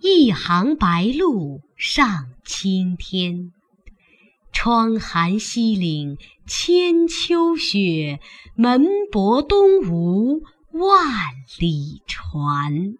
[0.00, 3.52] 一行白鹭上青天。
[4.52, 6.16] 窗含西岭
[6.46, 8.20] 千秋雪，
[8.54, 11.04] 门泊东吴万
[11.58, 12.94] 里船。